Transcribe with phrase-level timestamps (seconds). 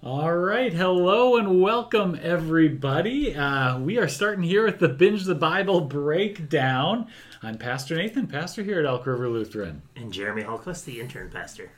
[0.00, 3.34] All right, hello and welcome everybody.
[3.34, 7.08] Uh, we are starting here with the Binge the Bible breakdown.
[7.42, 9.82] I'm Pastor Nathan, pastor here at Elk River Lutheran.
[9.96, 11.72] And Jeremy Holquist, the intern pastor.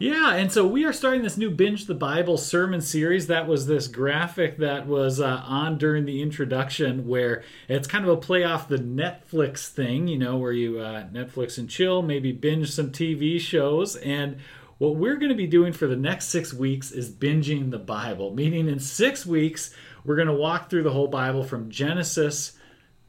[0.00, 3.28] Yeah, and so we are starting this new Binge the Bible sermon series.
[3.28, 8.10] That was this graphic that was uh, on during the introduction, where it's kind of
[8.10, 12.32] a play off the Netflix thing, you know, where you uh, Netflix and chill, maybe
[12.32, 13.94] binge some TV shows.
[13.96, 14.38] And
[14.78, 18.32] what we're going to be doing for the next six weeks is binging the Bible,
[18.32, 22.52] meaning in six weeks, we're going to walk through the whole Bible from Genesis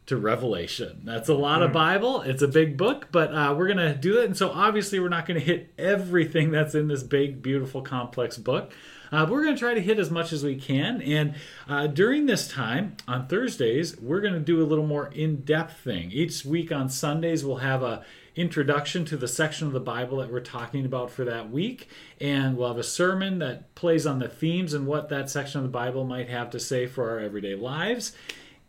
[0.08, 1.02] to Revelation.
[1.04, 2.22] That's a lot of Bible.
[2.22, 4.26] It's a big book, but uh, we're going to do it.
[4.26, 8.36] And so obviously, we're not going to hit everything that's in this big, beautiful, complex
[8.36, 8.72] book.
[9.12, 11.04] Uh, but we're going to try to hit as much as we can.
[11.04, 11.36] And
[11.68, 15.78] uh, during this time, on Thursdays, we're going to do a little more in depth
[15.78, 16.12] thing.
[16.12, 18.04] Each week on Sundays, we'll have a
[18.36, 21.88] introduction to the section of the Bible that we're talking about for that week.
[22.20, 25.64] And we'll have a sermon that plays on the themes and what that section of
[25.64, 28.14] the Bible might have to say for our everyday lives.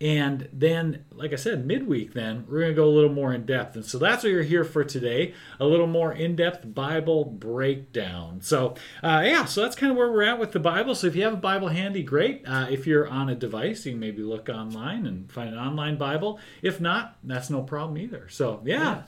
[0.03, 3.44] And then, like I said, midweek, then we're going to go a little more in
[3.44, 3.77] depth.
[3.77, 8.41] And so that's what you're here for today a little more in depth Bible breakdown.
[8.41, 10.94] So, uh, yeah, so that's kind of where we're at with the Bible.
[10.94, 12.44] So, if you have a Bible handy, great.
[12.47, 15.98] Uh, if you're on a device, you can maybe look online and find an online
[15.98, 16.41] Bible.
[16.62, 18.27] If not, that's no problem either.
[18.31, 18.78] So, yeah.
[18.78, 19.03] yeah.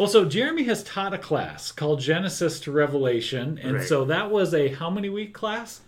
[0.00, 3.60] Well, so Jeremy has taught a class called Genesis to Revelation.
[3.62, 3.86] And right.
[3.86, 5.82] so that was a how many week class?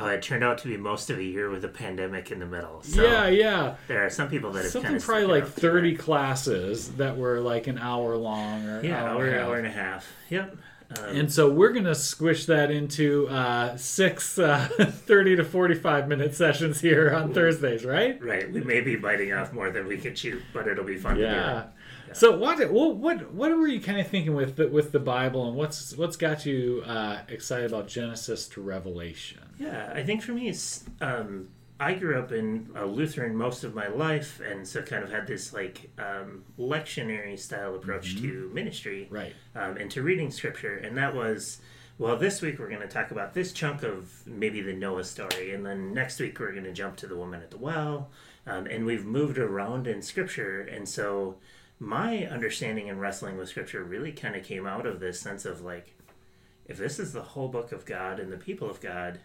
[0.00, 2.46] Uh, it turned out to be most of a year with a pandemic in the
[2.46, 2.80] middle.
[2.84, 3.74] So yeah, yeah.
[3.88, 7.78] There are some people that have something probably like thirty classes that were like an
[7.78, 10.06] hour long or yeah, hour, hour, hour and a half.
[10.30, 10.58] Yep.
[10.98, 16.08] Um, and so we're going to squish that into uh, six uh, 30 to 45
[16.08, 18.22] minute sessions here on Thursdays, right?
[18.22, 18.50] Right.
[18.50, 21.64] We may be biting off more than we can chew, but it'll be fun yeah.
[22.12, 25.56] So what what what were you kind of thinking with the, with the Bible, and
[25.56, 29.40] what's what's got you uh, excited about Genesis to Revelation?
[29.58, 31.48] Yeah, I think for me, it's um,
[31.78, 35.26] I grew up in a Lutheran most of my life, and so kind of had
[35.26, 38.26] this like um, lectionary style approach mm-hmm.
[38.26, 41.60] to ministry, right, um, and to reading Scripture, and that was.
[41.98, 45.54] Well, this week we're going to talk about this chunk of maybe the Noah story,
[45.54, 48.10] and then next week we're going to jump to the woman at the well,
[48.46, 51.36] um, and we've moved around in Scripture, and so
[51.78, 55.60] my understanding and wrestling with scripture really kind of came out of this sense of
[55.60, 55.94] like
[56.66, 59.20] if this is the whole book of god and the people of god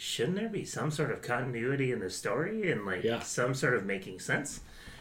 [0.00, 3.20] shouldn't there be some sort of continuity in the story and like yeah.
[3.20, 4.60] some sort of making sense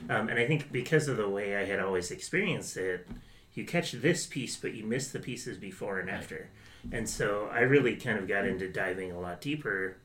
[0.09, 3.07] um, and i think because of the way i had always experienced it
[3.53, 6.49] you catch this piece but you miss the pieces before and after
[6.91, 9.97] and so i really kind of got into diving a lot deeper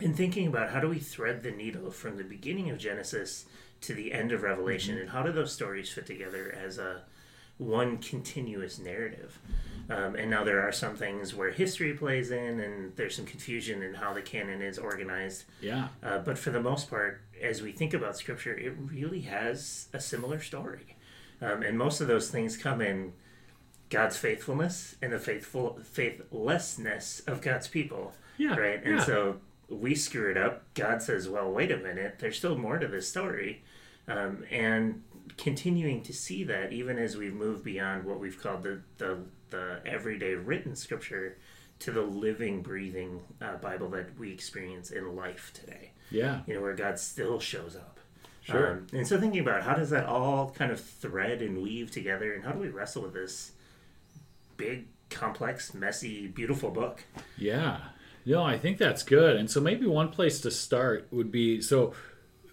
[0.00, 3.46] and thinking about how do we thread the needle from the beginning of genesis
[3.84, 5.02] to the end of Revelation, mm-hmm.
[5.02, 7.02] and how do those stories fit together as a
[7.58, 9.38] one continuous narrative?
[9.90, 13.82] Um, and now there are some things where history plays in, and there's some confusion
[13.82, 15.44] in how the canon is organized.
[15.60, 15.88] Yeah.
[16.02, 20.00] Uh, but for the most part, as we think about Scripture, it really has a
[20.00, 20.96] similar story,
[21.42, 23.12] um, and most of those things come in
[23.90, 28.14] God's faithfulness and the faithful faithlessness of God's people.
[28.38, 28.56] Yeah.
[28.56, 28.82] Right.
[28.82, 29.04] And yeah.
[29.04, 29.36] so
[29.68, 30.62] we screw it up.
[30.74, 32.16] God says, "Well, wait a minute.
[32.18, 33.62] There's still more to this story."
[34.08, 35.02] um, and
[35.36, 39.18] continuing to see that even as we've moved beyond what we've called the the,
[39.54, 41.38] the everyday written scripture
[41.80, 45.92] to the living, breathing uh, Bible that we experience in life today.
[46.10, 48.00] Yeah, you know where God still shows up.
[48.42, 48.72] Sure.
[48.72, 52.34] Um, and so thinking about how does that all kind of thread and weave together,
[52.34, 53.52] and how do we wrestle with this
[54.56, 57.04] big, complex, messy, beautiful book?
[57.38, 57.78] Yeah.
[58.26, 59.36] No, I think that's good.
[59.36, 61.92] And so maybe one place to start would be so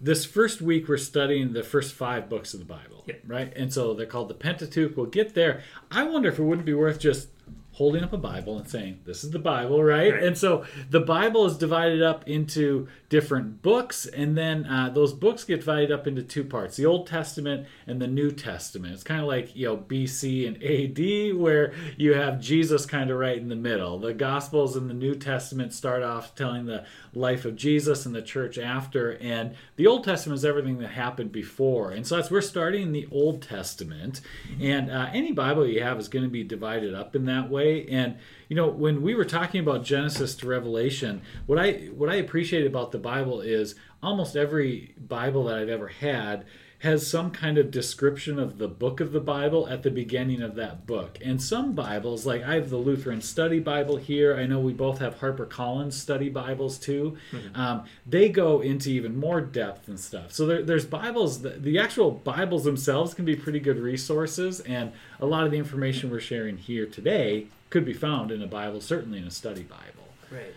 [0.01, 3.21] this first week we're studying the first five books of the Bible, yep.
[3.27, 3.53] right?
[3.55, 4.97] And so they're called the Pentateuch.
[4.97, 5.61] We'll get there.
[5.91, 7.29] I wonder if it wouldn't be worth just
[7.73, 10.13] holding up a Bible and saying, This is the Bible, right?
[10.13, 10.23] Right.
[10.23, 15.43] And so the Bible is divided up into different books, and then uh, those books
[15.43, 18.93] get divided up into two parts the Old Testament and the New Testament.
[18.93, 23.17] It's kind of like, you know, BC and AD, where you have Jesus kind of
[23.17, 23.99] right in the middle.
[23.99, 28.21] The Gospels in the New Testament start off telling the life of Jesus and the
[28.21, 31.91] church after, and the Old Testament is everything that happened before.
[31.91, 34.21] And so that's we're starting in the Old Testament,
[34.59, 37.60] and uh, any Bible you have is going to be divided up in that way.
[37.61, 38.17] And
[38.49, 42.67] you know, when we were talking about Genesis to Revelation, what I what I appreciate
[42.67, 46.45] about the Bible is almost every Bible that I've ever had
[46.81, 50.55] has some kind of description of the book of the Bible at the beginning of
[50.55, 51.19] that book.
[51.23, 54.97] And some Bibles, like I have the Lutheran Study Bible here, I know we both
[54.97, 57.17] have Harper Collins Study Bibles too,
[57.53, 60.31] um, they go into even more depth and stuff.
[60.31, 64.91] So there, there's Bibles, the, the actual Bibles themselves can be pretty good resources, and
[65.19, 68.81] a lot of the information we're sharing here today could be found in a Bible,
[68.81, 70.09] certainly in a study Bible.
[70.31, 70.53] Right.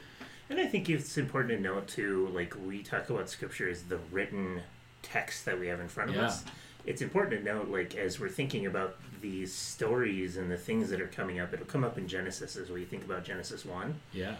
[0.49, 3.99] And I think it's important to note too, like we talk about scripture as the
[4.11, 4.63] written
[5.05, 6.27] text that we have in front of Yeah.
[6.27, 6.45] us.
[6.87, 11.01] It's important to note, like as we're thinking about these stories and the things that
[11.01, 14.01] are coming up, it'll come up in Genesis as we think about Genesis one.
[14.13, 14.37] Yeah.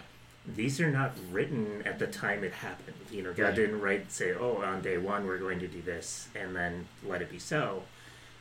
[0.47, 2.97] These are not written at the time it happened.
[3.11, 3.55] You know, God Right.
[3.55, 7.23] didn't write say, "Oh, on day one we're going to do this," and then let
[7.23, 7.85] it be so.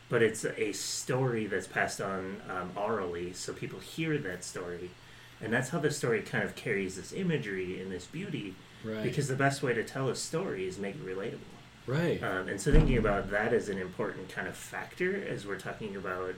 [0.09, 4.89] But it's a story that's passed on um, orally, so people hear that story,
[5.39, 8.55] and that's how the story kind of carries this imagery and this beauty.
[8.83, 9.01] Right.
[9.01, 11.37] Because the best way to tell a story is make it relatable.
[11.87, 12.21] Right.
[12.23, 15.95] Um, and so thinking about that as an important kind of factor as we're talking
[15.95, 16.35] about,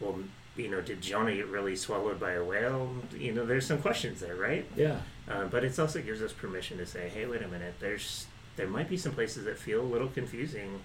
[0.00, 0.18] well,
[0.56, 2.94] you know, did Jonah get really swallowed by a whale?
[3.16, 4.66] You know, there's some questions there, right?
[4.76, 5.00] yeah.
[5.28, 8.26] Uh, but it also gives us permission to say, hey, wait a minute, there's
[8.56, 10.80] there might be some places that feel a little confusing,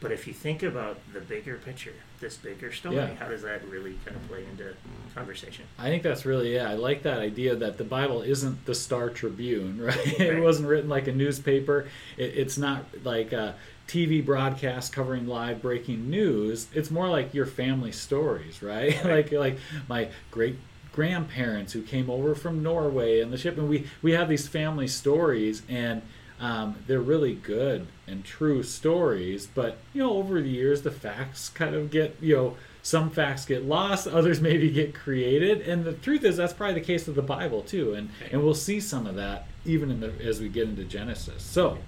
[0.00, 3.14] but if you think about the bigger picture, this bigger story, Yeah.
[3.16, 4.74] how does that really kind of play into
[5.14, 5.64] conversation?
[5.78, 6.70] I think that's really yeah.
[6.70, 10.20] I like that idea that the Bible isn't the Star Tribune, right?
[10.20, 11.88] it wasn't written like a newspaper.
[12.16, 13.54] It, it's not like a
[13.88, 16.68] TV broadcast covering live breaking news.
[16.74, 19.02] It's more like your family stories, right?
[19.04, 19.58] like like
[19.88, 20.56] my great
[20.92, 24.86] grandparents who came over from Norway and the ship, and we we have these family
[24.88, 26.02] stories and.
[26.40, 31.48] Um, they're really good and true stories, but you know, over the years, the facts
[31.48, 35.92] kind of get you know some facts get lost, others maybe get created, and the
[35.92, 39.06] truth is that's probably the case with the Bible too, and and we'll see some
[39.06, 41.42] of that even in the as we get into Genesis.
[41.42, 41.78] So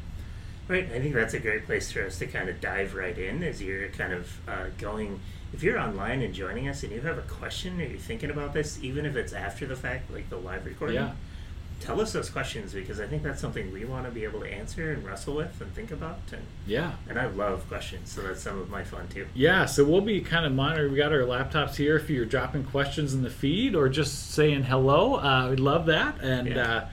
[0.71, 3.43] Right, I think that's a great place for us to kind of dive right in
[3.43, 5.19] as you're kind of uh, going.
[5.53, 8.53] If you're online and joining us and you have a question or you're thinking about
[8.53, 11.13] this, even if it's after the fact, like the live recording, Yeah.
[11.81, 14.47] Tell us those questions because I think that's something we want to be able to
[14.47, 16.19] answer and wrestle with and think about.
[16.33, 19.27] And, yeah, and I love questions, so that's some of my fun too.
[19.35, 19.65] yeah.
[19.67, 20.93] So we'll be kind of monitoring.
[20.93, 21.97] We got our laptops here.
[21.97, 26.21] If you're dropping questions in the feed or just saying hello, uh, we'd love that,
[26.23, 26.63] and Yeah.
[26.73, 26.89] uh,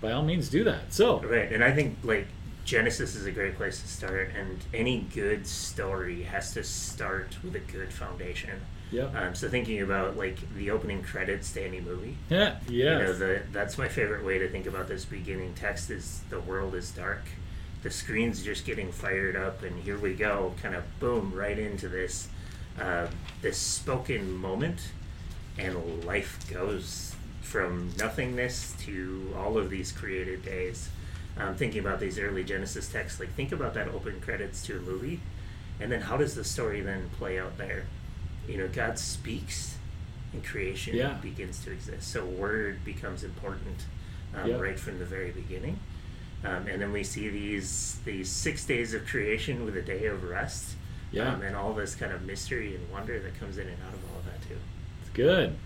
[0.00, 0.92] by all means do that.
[0.94, 2.26] So Right, and I think like
[2.74, 7.56] Genesis is a great place to start, and any good story has to start with
[7.56, 8.60] a good foundation.
[8.92, 12.98] yeah, Um, so thinking about like the opening credits to any movie, yeah, Yeah.
[12.98, 16.38] you know, the, that's my favorite way to think about this beginning text is the
[16.38, 17.22] world is dark,
[17.82, 21.88] the screen's just getting fired up, and here we go, kind of boom right into
[21.88, 22.28] this
[22.80, 23.08] uh,
[23.42, 24.92] this spoken moment,
[25.58, 30.88] and life goes from nothingness to all of these created days.
[31.40, 34.80] Um, thinking about these early Genesis texts, like think about that open credits to a
[34.80, 35.20] movie,
[35.80, 37.86] and then how does the story then play out there?
[38.46, 39.76] You know, God speaks,
[40.34, 41.14] and creation Yeah.
[41.14, 42.10] begins to exist.
[42.12, 43.86] So word becomes important
[44.34, 44.56] um, Yeah.
[44.58, 45.78] right from the very beginning.
[46.44, 50.22] Um, and then we see these these six days of creation with a day of
[50.24, 50.74] rest,
[51.10, 51.32] Yeah.
[51.32, 54.00] um, and all this kind of mystery and wonder that comes in and out of
[54.10, 54.58] all of that too.
[55.00, 55.56] it's good.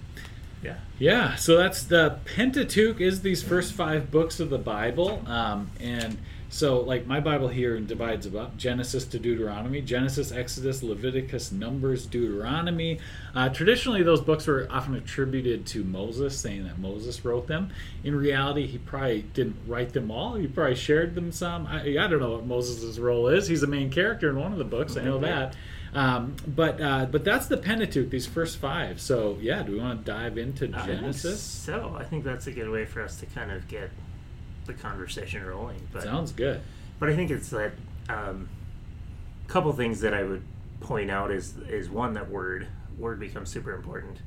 [0.64, 5.70] Yeah, Yeah, so that's the Pentateuch is these first five books of the Bible, um,
[5.80, 6.18] and
[6.54, 13.00] so like my Bible here divides about Genesis to Deuteronomy, Genesis, Exodus, Leviticus, Numbers, Deuteronomy.
[13.34, 17.70] Uh, traditionally, those books were often attributed to Moses, saying that Moses wrote them.
[18.04, 20.34] In reality, he probably didn't write them all.
[20.34, 21.66] He probably shared them some.
[21.66, 23.48] I, I don't know what Moses' role is.
[23.48, 24.96] He's a main character in one of the books.
[24.96, 25.56] I know that.
[25.94, 29.00] Um, but uh, but that's the Pentateuch, these first five.
[29.00, 31.40] So yeah, do we want to dive into I think Genesis?
[31.40, 33.90] so I think that's a good way for us to kind of get
[34.66, 35.86] the conversation rolling.
[35.92, 36.60] But Sounds good.
[36.98, 37.72] But I think it's that
[38.08, 38.48] um,
[39.46, 40.42] couple things that I would
[40.80, 42.66] point out is is one that word
[42.98, 44.18] word becomes super important,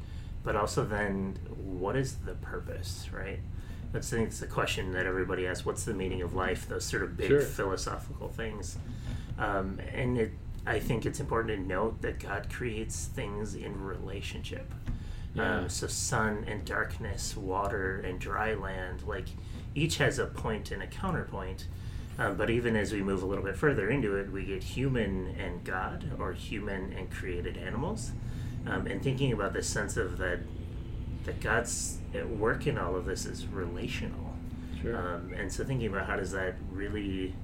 [0.44, 3.40] but also then what is the purpose, right?
[3.92, 5.66] That's I think it's the question that everybody asks.
[5.66, 6.68] What's the meaning of life?
[6.68, 7.42] Those sort of big Sure.
[7.42, 8.78] philosophical things,
[9.38, 10.32] um, and it.
[10.68, 14.74] I think it's important to note that God creates things in relationship.
[15.34, 15.60] Yeah.
[15.60, 19.28] Um, so sun and darkness, water and dry land, like
[19.76, 21.68] each has a point and a counterpoint.
[22.20, 25.36] Um, but even as we move a little bit further into it, we get human
[25.40, 28.12] and God, or human and created animals.
[28.66, 30.40] Um, and thinking about this sense of that,
[31.26, 34.34] that God's at work in all of this is relational.
[34.82, 34.98] Sure.
[34.98, 37.36] Um, and so thinking about how does that really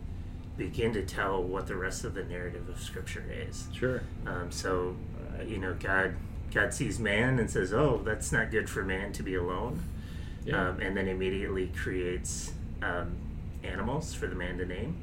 [0.58, 3.68] begin to tell what the rest of the narrative of Scripture is.
[3.74, 4.04] sure.
[4.26, 4.96] Um, so,
[5.40, 6.16] uh, you know, God
[6.54, 9.82] God sees man and says, "Oh, that's not good for man to be alone,"
[10.46, 10.70] Yeah.
[10.70, 13.16] um, and then immediately creates um,
[13.64, 14.96] animals for the man to name.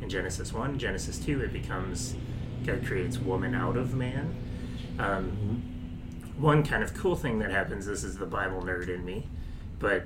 [0.00, 2.14] In Genesis one, Genesis two, it becomes
[2.64, 4.34] God creates woman out of man.
[5.00, 5.62] Um,
[6.38, 7.86] one kind of cool thing that happens.
[7.86, 9.26] This is the Bible nerd in me,
[9.78, 10.04] but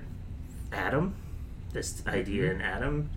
[0.72, 1.14] Adam,
[1.72, 3.10] this idea in Adam,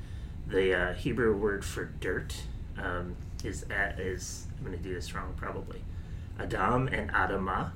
[0.50, 2.36] the uh, Hebrew word for dirt
[2.78, 5.82] um, is at, is I'm going to do this wrong probably.
[6.40, 7.72] Adam and Adama.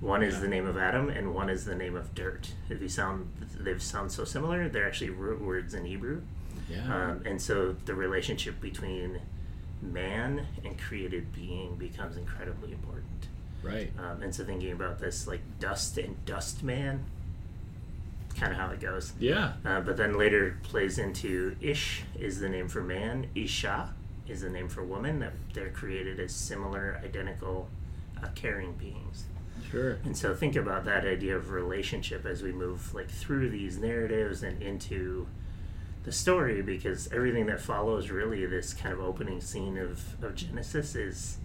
[0.00, 0.40] One is Yeah.
[0.40, 2.52] the name of Adam, and one is the name of dirt.
[2.68, 4.68] If you sound, they sound so similar.
[4.68, 6.20] They're actually root words in Hebrew,
[6.68, 6.82] yeah.
[6.94, 9.20] um, and so the relationship between
[9.80, 13.28] man and created being becomes incredibly important.
[13.62, 13.90] right.
[13.98, 17.04] Um, and so thinking about this, like dust and dust man,
[18.36, 19.12] kind of how it goes.
[19.18, 19.54] Yeah.
[19.64, 23.94] Uh, but then later plays into Ish is the name for man, Isha
[24.28, 25.20] is the name for woman.
[25.20, 27.68] That they're created as similar, identical,
[28.22, 29.24] uh, caring beings.
[29.70, 29.98] Sure.
[30.04, 34.42] And so think about that idea of relationship as we move like through these narratives
[34.42, 35.26] and into
[36.04, 40.94] the story, because everything that follows really this kind of opening scene of, of Genesis
[40.94, 41.38] is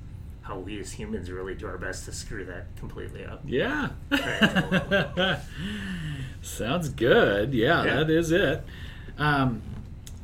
[0.43, 3.41] how we as humans really do our best to screw that completely up.
[3.45, 3.89] Yeah.
[4.09, 5.39] Right.
[6.41, 7.53] Sounds good.
[7.53, 7.95] Yeah, Yeah.
[7.97, 8.63] that is it.
[9.17, 9.61] Um,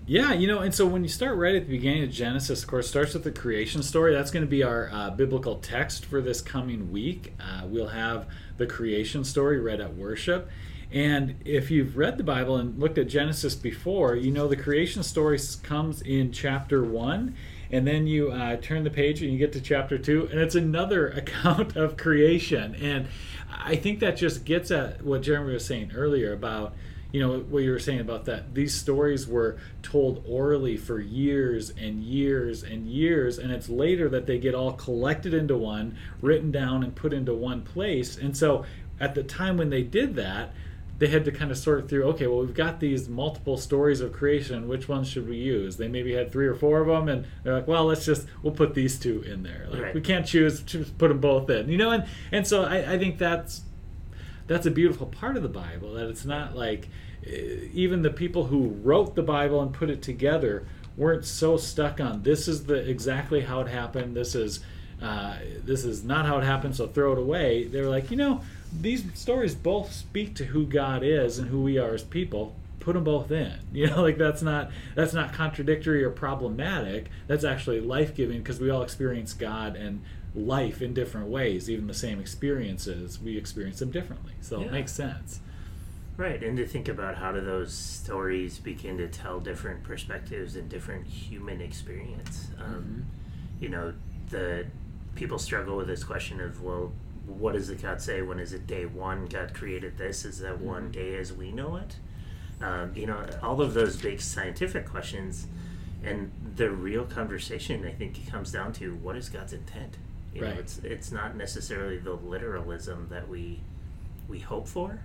[0.06, 2.70] yeah, you know, and so when you start right at the beginning of Genesis, of
[2.70, 4.14] course, starts with the creation story.
[4.14, 7.34] That's going to be our uh, biblical text for this coming week.
[7.40, 8.26] Uh, we'll have
[8.58, 10.50] the creation story read at worship.
[10.94, 15.04] And if you've read the Bible and looked at Genesis before, you know the creation
[15.04, 17.36] story comes in chapter one,
[17.72, 20.56] and then you uh, turn the page and you get to chapter two, and it's
[20.56, 22.76] another account of creation.
[22.76, 23.08] And
[23.50, 26.74] I think that just gets at what Jeremy was saying earlier about
[27.12, 31.70] you know what you were saying about that these stories were told orally for years
[31.70, 36.52] and years and years and it's later that they get all collected into one written
[36.52, 38.66] down and put into one place and so
[39.00, 40.54] at the time when they did that
[41.00, 44.12] they had to kind of sort through okay well we've got these multiple stories of
[44.12, 47.26] creation which ones should we use they maybe had three or four of them and
[47.44, 49.94] they're like well let's just we'll put these two in there like Right.
[49.96, 52.98] we can't choose just put them both in you know and and so i, I
[52.98, 53.62] think that's
[54.48, 56.88] that's a beautiful part of the Bible that it's not like
[57.26, 62.00] eh, even the people who wrote the Bible and put it together weren't so stuck
[62.00, 64.16] on this is the exactly how it happened.
[64.16, 64.62] This is
[65.02, 67.66] uh, this is not how it happened, so throw it away.
[67.66, 68.42] They were like, you know,
[68.82, 72.56] these stories both speak to who God is and who we are as people.
[72.80, 73.54] Put them both in.
[73.74, 77.10] You know, like that's not that's not contradictory or problematic.
[77.28, 80.02] That's actually life giving because we all experience God and
[80.34, 81.70] life in different ways.
[81.70, 84.34] Even the same experiences, we experience them differently.
[84.42, 84.68] So Yeah.
[84.68, 85.42] it makes sense.
[86.16, 90.68] Right, and to think about how do those stories begin to tell different perspectives and
[90.68, 92.48] different human experience.
[92.60, 93.06] Um,
[93.60, 93.94] You know,
[94.30, 94.66] the
[95.18, 96.94] people struggle with this question of well,
[97.26, 98.22] what does the God say?
[98.22, 99.26] When is it day one?
[99.26, 100.24] God created this.
[100.24, 101.98] Is that one day as we know it?
[102.62, 105.48] Um, you know, all of those big scientific questions,
[106.04, 109.98] and the real conversation I think comes down to what is God's intent.
[110.34, 110.54] You Right.
[110.54, 113.60] know, it's it's not necessarily the literalism that we
[114.30, 115.00] we hope for,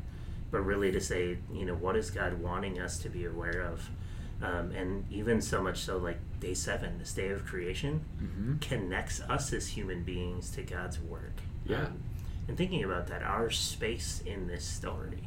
[0.51, 3.89] but really to say, you know, what is God wanting us to be aware of?
[4.43, 8.57] Um, and even so much so, like day seven, this day of creation, Mm-hmm.
[8.59, 11.37] connects us as human beings to God's work.
[11.65, 11.83] Yeah.
[11.87, 12.03] Um,
[12.49, 15.23] and thinking about that, our space in this story,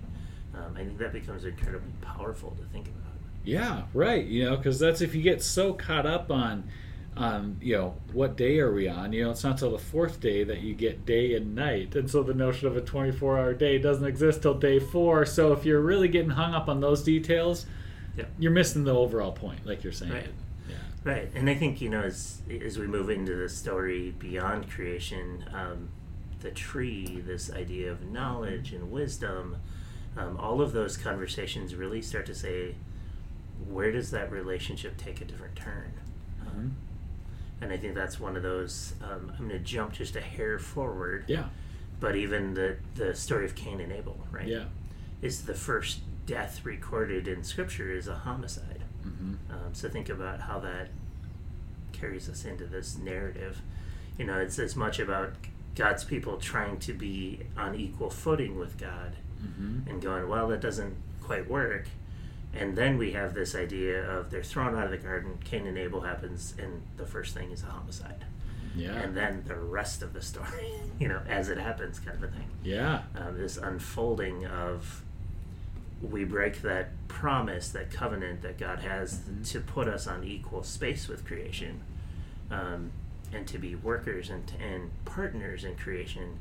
[0.54, 3.14] um, I think that becomes incredibly powerful to think about.
[3.46, 4.26] Yeah, right.
[4.26, 6.64] You know, because that's if you get so caught up on,
[7.16, 9.14] on you know, what day are we on?
[9.14, 12.10] You know, it's not till the fourth day that you get day and night, and
[12.12, 15.26] so the notion of a twenty-four hour day doesn't exist till day four.
[15.26, 17.66] So if you're really getting hung up on those details,
[18.18, 18.30] Yep.
[18.40, 20.12] you're missing the overall point, like you're saying.
[20.12, 20.30] Right.
[21.06, 25.46] Right, and I think you know as as we move into the story beyond creation,
[25.54, 25.90] um,
[26.42, 29.58] the tree, this idea of knowledge and wisdom,
[30.18, 32.76] um, all of those conversations really start to say,
[33.68, 35.94] where does that relationship take a different turn?
[36.46, 36.76] Um,
[37.62, 38.96] and I think that's one of those.
[39.04, 41.46] Um, I'm going to jump just a hair forward, Yeah.
[42.00, 44.48] but even the the story of Cain and Abel, right?
[44.48, 44.66] Yeah.
[45.22, 48.75] is the first death recorded in Scripture is a homicide.
[49.06, 50.90] Hmm Um, so think about how that
[51.94, 53.62] carries us into this narrative.
[54.18, 55.34] You know, it's as much about
[55.76, 59.90] God's people trying to be on equal footing with God Mm-hmm.
[59.90, 61.88] and going, well, that doesn't quite work.
[62.58, 65.78] And then we have this idea of they're thrown out of the garden, Cain and
[65.78, 68.26] Abel happens, and the first thing is a homicide.
[68.76, 68.94] Yeah.
[68.96, 72.28] And then the rest of the story, you know, as it happens, kind of a
[72.34, 72.48] thing.
[72.64, 73.04] yeah.
[73.16, 75.04] Um, this unfolding of
[76.02, 81.08] we break that promise, that covenant that God has to put us on equal space
[81.08, 81.82] with creation,
[82.52, 82.92] um,
[83.34, 86.40] and to be workers and, and partners in creation,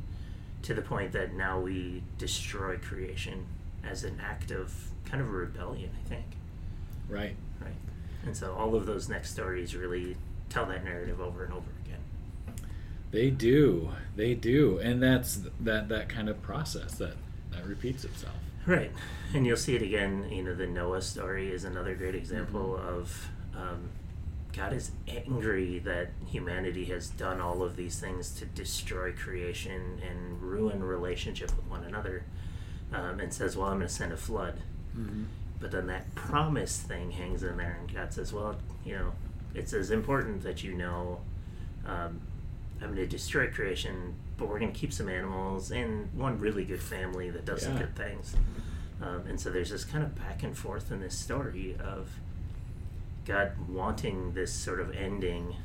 [0.62, 3.46] to the point that now we destroy creation
[3.88, 4.72] as an act of
[5.04, 6.24] kind of a rebellion, I think.
[7.08, 7.36] Right.
[7.60, 7.74] Right.
[8.24, 10.16] And so all of those next stories really
[10.48, 12.00] tell that narrative over and over again.
[13.10, 13.90] They do.
[14.16, 14.78] They do.
[14.78, 17.16] And that's that that kind of process that
[17.52, 18.34] that repeats itself.
[18.66, 18.90] Right,
[19.34, 20.26] and you'll see it again.
[20.30, 23.90] You know, the Noah story is another great example of um,
[24.56, 30.40] God is angry that humanity has done all of these things to destroy creation and
[30.40, 32.24] ruin relationship with one another,
[32.92, 34.60] um, and says, "Well, I'm going to send a flood."
[35.60, 39.12] But then that promise thing hangs in there, and God says, "Well, you know,
[39.54, 41.20] it's as important that you know."
[41.86, 42.20] Um,
[42.80, 46.64] I'm going to destroy creation, but we're going to keep some animals and one really
[46.64, 48.34] good family that does some good things.
[49.02, 52.08] Um, and so there's this kind of back and forth in this story of
[53.24, 55.56] God wanting this sort of ending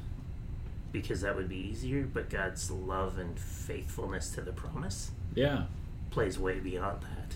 [0.91, 5.65] because that would be easier, but God's love and faithfulness to the promise Yeah.
[6.09, 7.35] plays way beyond that.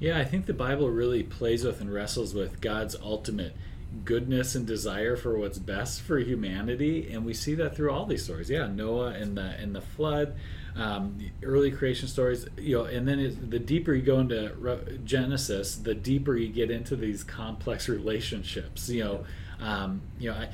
[0.00, 3.54] Yeah, I think the Bible really plays with and wrestles with God's ultimate
[4.04, 8.24] goodness and desire for what's best for humanity, and we see that through all these
[8.24, 8.50] stories.
[8.50, 10.34] Yeah, Noah and the and the flood,
[10.76, 12.46] um, early creation stories.
[12.56, 16.70] You know, and then the deeper you go into Re- Genesis, the deeper you get
[16.70, 18.88] into these complex relationships.
[18.88, 19.24] You know.
[19.60, 20.50] Um, you know, I,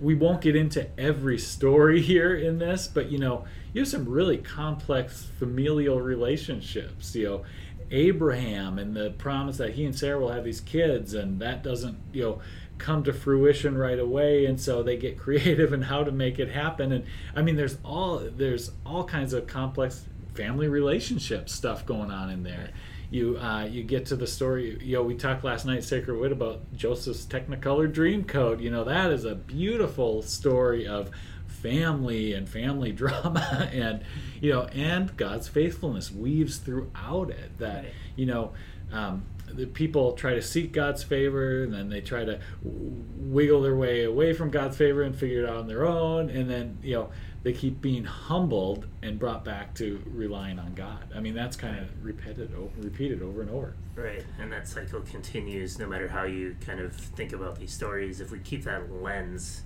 [0.00, 4.08] we won't get into every story here in this, but you know, you have some
[4.08, 7.14] really complex familial relationships.
[7.14, 7.44] You know,
[7.90, 11.98] Abraham and the promise that he and Sarah will have these kids, and that doesn't,
[12.12, 12.40] you know,
[12.78, 16.50] come to fruition right away, and so they get creative in how to make it
[16.50, 16.92] happen.
[16.92, 17.04] And
[17.34, 20.04] I mean, there's all there's all kinds of complex
[20.34, 22.70] family relationship stuff going on in there.
[23.10, 24.78] You uh, you get to the story.
[24.82, 28.60] You know, we talked last night, Sacred Wit, about Joseph's Technicolor Dreamcoat.
[28.62, 31.10] You know, that is a beautiful story of
[31.46, 34.02] family and family drama and
[34.40, 37.92] you know and god's faithfulness weaves throughout it that Right.
[38.14, 38.52] you know
[38.92, 43.76] um, the people try to seek god's favor and then they try to wiggle their
[43.76, 46.94] way away from god's favor and figure it out on their own and then you
[46.94, 47.10] know
[47.42, 51.10] they keep being humbled and brought back to relying on god.
[51.14, 53.74] I mean that's kind of repeated over, repeated over and over.
[53.94, 58.20] Right, and that cycle continues no matter how you kind of think about these stories.
[58.20, 59.62] If we keep that lens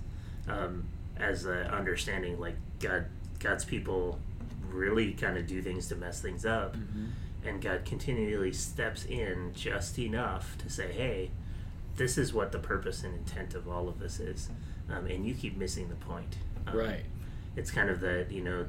[0.47, 0.85] um,
[1.17, 3.05] as an understanding, like God,
[3.39, 4.19] God's people
[4.69, 6.75] really kind of do things to mess things up,
[7.45, 11.31] and God continually steps in just enough to say, "Hey,
[11.95, 14.49] this is what the purpose and intent of all of this is,"
[14.89, 16.37] um, and you keep missing the point.
[16.67, 17.05] Um, right
[17.55, 18.65] It's kind of that you know,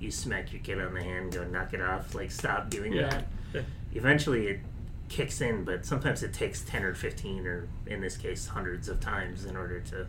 [0.00, 3.08] you smack your kid on the hand, go knock it off, like stop doing Yeah.
[3.54, 4.60] that eventually it
[5.08, 9.00] kicks in, but sometimes it takes 10 or 15, or in this case, hundreds of
[9.00, 10.06] times in order to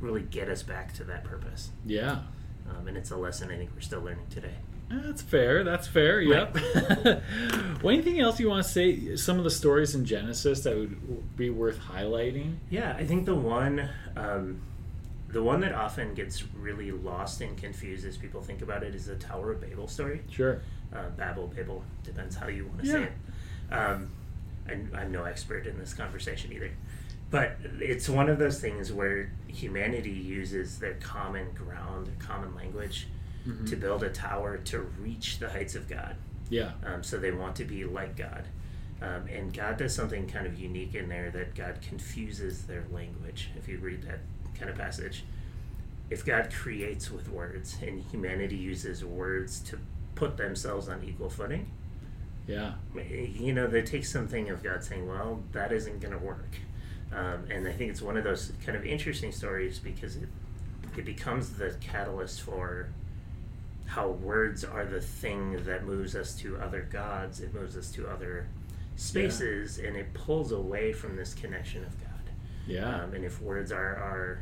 [0.00, 1.70] really get us back to that purpose.
[1.84, 2.22] yeah
[2.68, 4.56] Um, and it's a lesson I think we're still learning today.
[4.90, 5.64] That's fair.
[5.64, 6.20] That's fair.
[6.20, 6.54] Yep.
[7.82, 9.16] well, anything else you want to say?
[9.16, 12.56] Some of the stories in Genesis that would be worth highlighting?
[12.70, 13.88] Yeah, I think the one.
[14.16, 14.62] Um,
[15.28, 19.04] the one that often gets really lost and confused as people think about it is
[19.06, 20.22] the Tower of Babel story.
[20.30, 20.62] Sure.
[20.90, 22.92] uh, Babel, Babel, depends how you want to Yeah.
[22.94, 23.12] say it.
[23.74, 24.10] Um,
[24.66, 26.70] I'm, I'm no expert in this conversation either.
[27.30, 33.06] But it's one of those things where humanity uses their common ground, their common language,
[33.66, 36.16] to build a tower to reach the heights of God.
[36.50, 36.72] Yeah.
[36.84, 38.44] Um, so they want to be like God.
[39.00, 43.50] Um, and God does something kind of unique in there that God confuses their language.
[43.56, 44.20] If you read that
[44.58, 45.24] kind of passage,
[46.10, 49.78] if God creates with words and humanity uses words to
[50.14, 51.70] put themselves on equal footing,
[52.46, 52.72] Yeah.
[52.94, 56.56] you know, there takes something of God saying, well, that isn't going to work.
[57.12, 60.28] Um, and I think it's one of those kind of interesting stories because it,
[60.96, 62.88] it becomes the catalyst for
[63.88, 68.06] how words are the thing that moves us to other gods, it moves us to
[68.06, 68.46] other
[68.96, 72.08] spaces, and it pulls away from this connection of God.
[72.66, 73.02] Yeah.
[73.02, 74.40] Um, and if words are our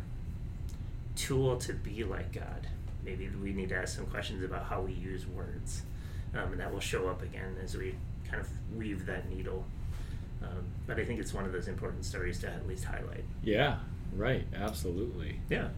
[1.14, 2.66] tool to be like God,
[3.04, 5.82] maybe we need to ask some questions about how we use words.
[6.34, 7.94] Um, and that will show up again as we
[8.28, 9.64] kind of weave that needle.
[10.42, 13.24] Um, but I think it's one of those important stories to at least highlight.
[13.42, 13.78] yeah.
[14.12, 14.46] Right.
[14.54, 15.40] Absolutely.
[15.50, 15.68] Yeah.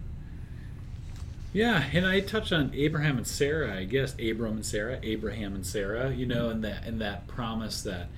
[1.52, 3.74] Yeah, and I touched on Abraham and Sarah.
[3.74, 6.12] I guess Abram and Sarah, Abraham and Sarah.
[6.12, 8.08] You know, and that and that promise that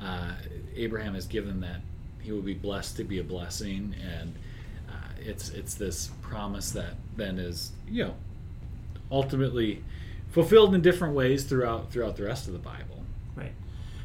[0.00, 0.32] uh,
[0.74, 1.80] Abraham has given that
[2.20, 4.34] he will be blessed to be a blessing, and
[4.88, 8.14] uh, it's it's this promise that then is you know
[9.10, 9.82] ultimately
[10.30, 13.04] fulfilled in different ways throughout throughout the rest of the Bible.
[13.34, 13.52] Right.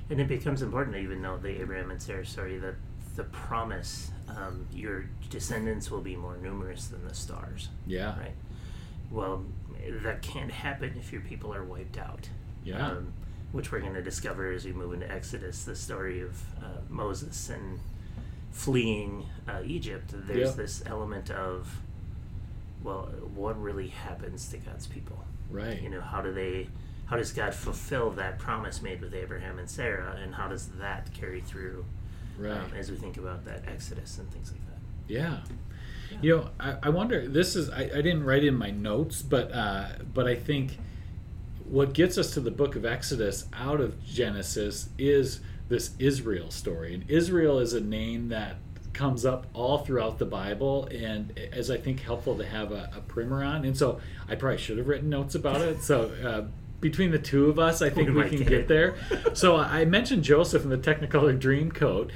[0.10, 2.76] And it becomes important to even know the Abraham and Sarah story that
[3.16, 7.70] the promise, um, your descendants will be more numerous than the stars.
[7.86, 8.18] Yeah.
[8.20, 8.32] Right.
[9.12, 9.44] Well,
[10.04, 12.30] that can't happen if your people are wiped out.
[12.64, 12.88] Yeah.
[12.88, 13.14] Um,
[13.52, 17.50] which we're going to discover as we move into Exodus, the story of uh, Moses
[17.50, 17.80] and
[18.52, 20.12] fleeing uh, Egypt.
[20.14, 20.56] There's Yeah.
[20.56, 21.82] this element of,
[22.84, 25.24] well, what really happens to God's people?
[25.50, 25.82] Right.
[25.82, 26.70] you know how do they
[27.08, 31.14] how does god fulfill that promise made with abraham and sarah and how does that
[31.14, 31.84] carry through
[32.40, 32.54] Right.
[32.56, 34.80] um, as we think about that exodus and things like that
[35.14, 35.40] Yeah.
[36.22, 37.28] You know, I, I wonder.
[37.28, 40.78] This is I, I didn't write in my notes, but uh, but I think
[41.66, 46.94] what gets us to the Book of Exodus out of Genesis is this Israel story,
[46.94, 48.58] and Israel is a name that
[48.94, 53.02] comes up all throughout the Bible, and as I think helpful to have a, a
[53.02, 53.64] primer on.
[53.64, 55.82] And so I probably should have written notes about it.
[55.84, 56.12] So.
[56.24, 56.48] Uh,
[56.82, 58.96] between the two of us, I think We we can get get there.
[59.36, 62.10] So I mentioned Joseph in the Technicolor Dreamcoat.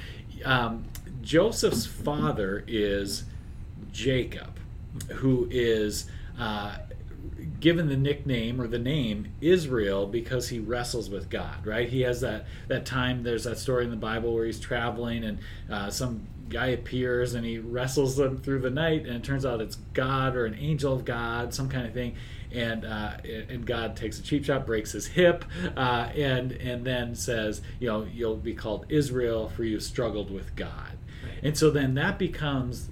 [0.44, 0.86] Um,
[1.22, 3.22] Joseph's father is
[3.96, 4.60] Jacob,
[5.08, 6.04] who is
[6.38, 6.76] uh,
[7.60, 11.66] given the nickname or the name Israel because he wrestles with God.
[11.66, 11.88] Right?
[11.88, 13.22] He has that that time.
[13.22, 15.38] There's that story in the Bible where he's traveling and
[15.70, 19.60] uh, some guy appears and he wrestles them through the night, and it turns out
[19.60, 22.14] it's God or an angel of God, some kind of thing.
[22.52, 23.16] And uh,
[23.48, 25.44] and God takes a cheap shot, breaks his hip,
[25.76, 30.54] uh, and and then says, you know, you'll be called Israel for you struggled with
[30.54, 30.98] God.
[31.42, 32.88] And so then that becomes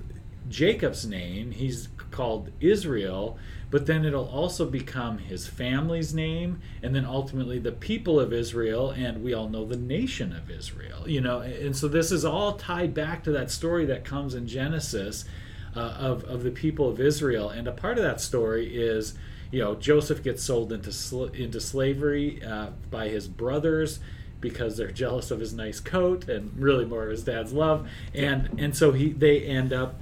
[0.48, 1.52] Jacob's name.
[1.52, 3.38] He's called Israel,
[3.70, 8.90] but then it'll also become his family's name, and then ultimately the people of Israel,
[8.90, 11.09] and we all know the nation of Israel.
[11.09, 14.46] You know, and so this is all tied back to that story that comes in
[14.46, 15.24] Genesis
[15.74, 19.14] uh, of of the people of Israel, and a part of that story is.
[19.50, 24.00] You know, Joseph gets sold into sl- into slavery uh, by his brothers
[24.40, 28.50] because they're jealous of his nice coat and really more of his dad's love and
[28.59, 30.00] and so he they end up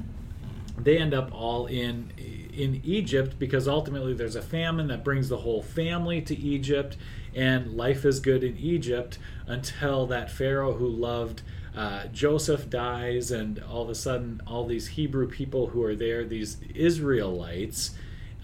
[0.84, 2.10] they end up all in
[2.52, 6.96] in Egypt because ultimately there's a famine that brings the whole family to Egypt
[7.34, 11.42] and life is good in Egypt until that pharaoh who loved
[11.74, 16.24] uh, Joseph dies and all of a sudden all these Hebrew people who are there
[16.24, 17.92] these Israelites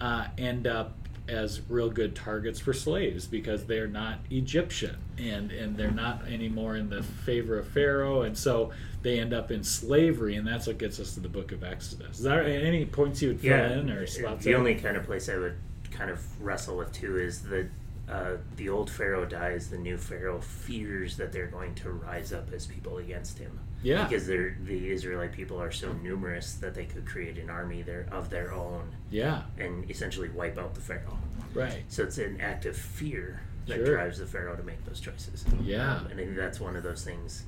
[0.01, 0.95] uh, end up
[1.29, 6.75] as real good targets for slaves because they're not Egyptian and and they're not anymore
[6.75, 8.23] in the favor of Pharaoh.
[8.23, 8.71] And so
[9.01, 12.17] they end up in slavery and that's what gets us to the book of Exodus.
[12.17, 15.05] Is there any points you would fill yeah in or spots the only kind of
[15.05, 15.55] place i would
[15.91, 17.67] kind of wrestle with too is that
[18.09, 22.51] uh, the old pharaoh dies the new pharaoh fears that they're going to rise up
[22.51, 24.03] as people against him Yeah.
[24.05, 28.07] because they're, the israelite people are so numerous that they could create an army there
[28.11, 31.17] of their own yeah, and essentially wipe out the pharaoh
[31.53, 31.83] right.
[31.89, 33.95] So it's an act of fear that Sure.
[33.95, 35.45] drives the pharaoh to make those choices.
[35.63, 35.95] Yeah.
[35.97, 37.43] Um, and I think that's one of those things.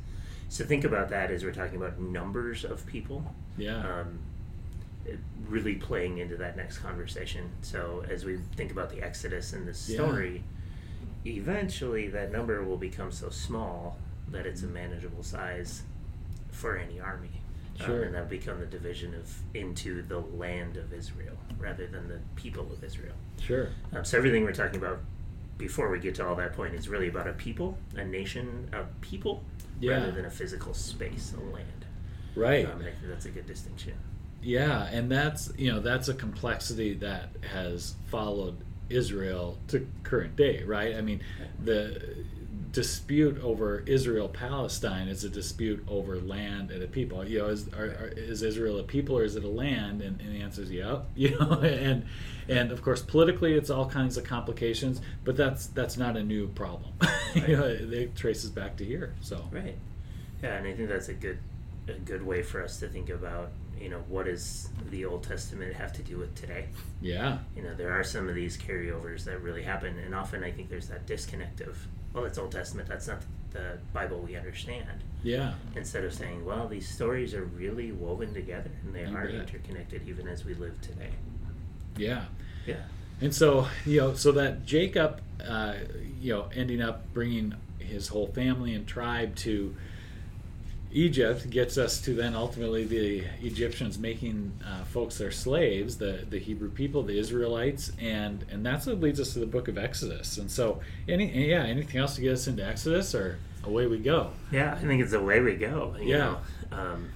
[0.52, 3.24] So think about that as we're talking about numbers of people.
[3.58, 3.78] Yeah.
[4.02, 4.20] Um,
[5.48, 7.50] really playing into that next conversation.
[7.62, 9.96] So as we think about the Exodus and this Yeah.
[9.96, 10.44] story,
[11.26, 13.98] eventually that number will become so small
[14.30, 15.84] that it's a manageable size
[16.52, 17.42] for any army.
[17.80, 18.04] Um, Sure.
[18.04, 22.70] and that become the division of into the land of Israel rather than the people
[22.74, 23.16] of Israel.
[23.40, 23.70] Sure.
[23.94, 25.00] Um, so everything we're talking about
[25.58, 28.84] before we get to all that point is really about a people, a nation, a
[29.00, 29.44] people,
[29.82, 29.94] Yeah.
[29.94, 31.86] rather than a physical space, a land.
[32.36, 32.66] Right.
[32.66, 33.94] Um, and I think that's a good distinction.
[34.42, 38.58] Yeah, and that's you know that's a complexity that has followed
[38.90, 40.96] Israel to current day, right?
[40.96, 41.22] I mean,
[41.64, 42.26] the
[42.72, 47.28] dispute over Israel Palestine is a dispute over land and a people.
[47.28, 50.02] You know, is are, are, is Israel a people or is it a land?
[50.02, 51.06] And, and the answer is yep.
[51.16, 52.06] You know, and
[52.48, 56.48] and of course politically it's all kinds of complications, but that's that's not a new
[56.50, 56.94] problem.
[57.36, 59.14] you know, it, it traces back to here.
[59.22, 59.76] So Right.
[60.42, 61.38] Yeah, and I think that's a good
[61.88, 65.74] a good way for us to think about, you know, what does the Old Testament
[65.74, 66.66] have to do with today?
[67.02, 70.52] yeah, You know, there are some of these carryovers that really happen, and often I
[70.52, 71.78] think there's that disconnect of,
[72.14, 73.20] well, it's Old Testament, that's not
[73.52, 75.04] the Bible we understand.
[75.24, 79.26] yeah, Instead of saying, well, these stories are really woven together and they You are
[79.26, 79.36] bet.
[79.36, 81.10] interconnected even as we live today.
[81.98, 82.26] yeah.
[82.66, 82.76] Yeah.
[83.20, 85.74] And so, you know, so that Jacob, uh,
[86.20, 89.76] you know, ending up bringing his whole family and tribe to
[90.92, 96.40] Egypt gets us to then ultimately the Egyptians making uh, folks their slaves, the the
[96.40, 100.38] Hebrew people, the Israelites, and and that's what leads us to the book of Exodus.
[100.38, 104.32] And so, any yeah, anything else to get us into Exodus, or away we go?
[104.52, 105.96] Yeah, I think it's away we go.
[106.00, 106.18] you Yeah.
[106.18, 106.38] know.
[106.72, 107.10] Um,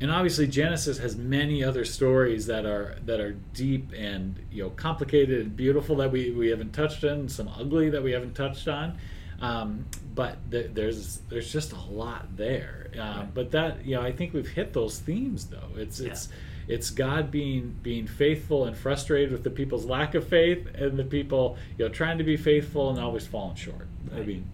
[0.00, 4.70] and obviously Genesis has many other stories that are that are deep and you know
[4.70, 8.68] complicated and beautiful that we, we haven't touched on, some ugly that we haven't touched
[8.68, 8.96] on.
[9.40, 12.88] Um, but th- there's there's just a lot there.
[12.94, 13.34] Uh, Right.
[13.34, 15.68] But that you know I think we've hit those themes though.
[15.76, 16.28] It's it's
[16.66, 21.04] it's God being being faithful and frustrated with the people's lack of faith, and the
[21.04, 23.86] people you know trying to be faithful and always falling short.
[24.14, 24.44] I mean,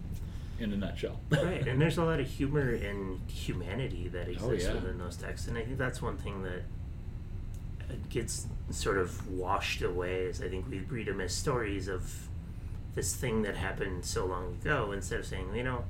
[0.59, 1.19] in a nutshell.
[1.31, 4.73] right, and there's a lot of humor and humanity that Oh, exists yeah.
[4.75, 6.61] within those texts, and I think that's one thing that
[7.89, 10.25] uh, gets sort of washed away.
[10.25, 12.27] Is I think we read them as stories of
[12.95, 15.83] this thing that happened so long ago, instead of saying, you know,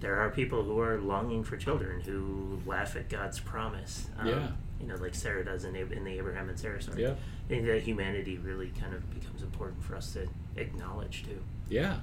[0.00, 4.06] there are people who are longing for children who laugh at God's promise.
[4.18, 4.48] Um, Yeah.
[4.80, 7.02] You know, like Sarah does in, in the Abraham and Sarah story.
[7.02, 7.10] Yeah.
[7.10, 11.40] I think that humanity really kind of becomes important for us to acknowledge too.
[11.68, 11.96] yeah.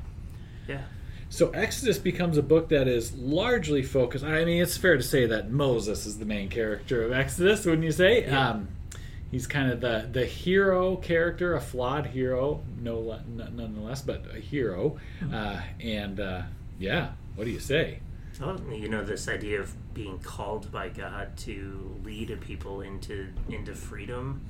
[0.67, 0.81] Yeah.
[1.29, 4.23] So Exodus becomes a book that is largely focused.
[4.23, 7.83] I mean, it's fair to say that Moses is the main character of Exodus, wouldn't
[7.83, 8.25] you say?
[8.25, 8.49] Yeah.
[8.49, 8.67] Um,
[9.31, 14.23] he's kind of the the hero character, a flawed hero, no, le- n- nonetheless, but
[14.35, 14.97] a hero.
[15.33, 16.43] Uh, and uh,
[16.79, 17.99] yeah, what do you say?
[18.39, 23.27] Well, you know, this idea of being called by God to lead a people into
[23.49, 24.41] into freedom,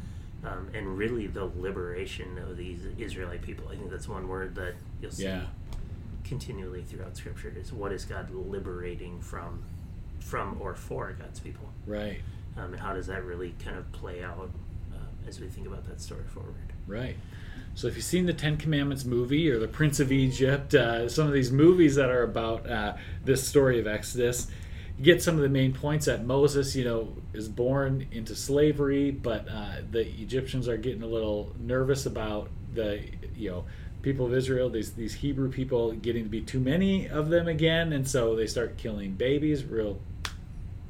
[0.44, 3.68] um, and really the liberation of these Israelite people.
[3.72, 5.46] I think that's one word that you'll see Yeah.
[6.24, 9.64] continually throughout Scripture is what is God liberating from,
[10.20, 12.22] from or for God's people, Right,
[12.58, 14.50] um, and how does that really kind of play out
[15.28, 16.74] as we think about that story forward.
[16.88, 17.16] right.
[17.76, 21.28] So if you've seen the Ten Commandments movie or the Prince of Egypt, uh, some
[21.28, 22.94] of these movies that are about uh,
[23.26, 24.48] this story of Exodus,
[24.98, 29.12] you get some of the main points that Moses, you know, is born into slavery,
[29.12, 33.04] but uh, the Egyptians are getting a little nervous about the,
[33.36, 33.66] you know,
[34.06, 37.92] people of Israel, these these Hebrew people getting to be too many of them again,
[37.92, 39.66] and so they start killing babies.
[39.66, 40.00] Real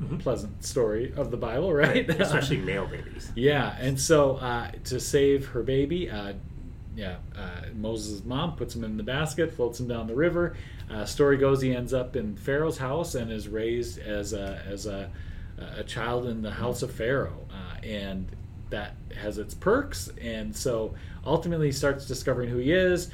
[0.02, 0.20] Mhm.
[0.20, 2.10] pleasant story of the Bible, right?
[2.22, 3.32] Especially male babies.
[3.36, 6.34] Yeah, and so uh, to save her baby, uh,
[6.96, 10.56] yeah, uh, Moses' mom puts him in the basket, floats him down the river.
[10.90, 14.86] Uh, story goes he ends up in Pharaoh's house and is raised as a as
[14.86, 15.10] a,
[15.78, 18.28] a child in the house of Pharaoh, uh, and
[18.70, 20.10] that has its perks.
[20.22, 20.94] And so
[21.26, 23.10] ultimately, he starts discovering who he is.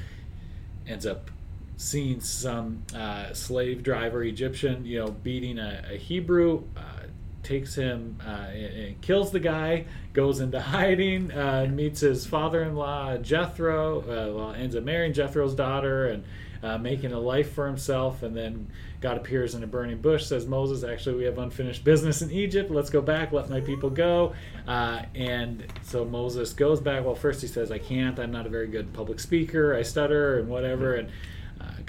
[0.86, 1.30] Ends up
[1.76, 6.64] seeing some uh, slave driver Egyptian, you know, beating a, a Hebrew.
[6.76, 7.02] Uh,
[7.42, 9.84] takes him uh, and, and kills the guy.
[10.12, 11.32] Goes into hiding.
[11.32, 14.00] Uh, meets his father-in-law Jethro.
[14.00, 16.24] Uh, well, ends up marrying Jethro's daughter and
[16.62, 18.22] uh, making a life for himself.
[18.22, 18.68] And then
[19.00, 20.26] God appears in a burning bush.
[20.26, 22.70] Says Moses, "Actually, we have unfinished business in Egypt.
[22.70, 23.32] Let's go back.
[23.32, 24.34] Let my people go."
[24.66, 27.04] Uh, and so Moses goes back.
[27.04, 28.18] Well, first he says, "I can't.
[28.18, 29.74] I'm not a very good public speaker.
[29.74, 31.12] I stutter and whatever." And uh,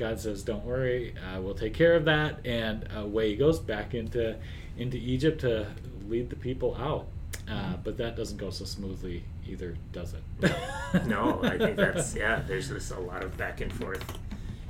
[0.03, 3.93] God says, "Don't worry, uh, we'll take care of that." And away he goes back
[3.93, 4.35] into
[4.77, 5.65] into Egypt to
[6.09, 7.07] lead the people out.
[7.49, 10.23] Uh, but that doesn't go so smoothly either, does it?
[11.07, 12.41] no, I think that's yeah.
[12.45, 14.03] There's this a lot of back and forth.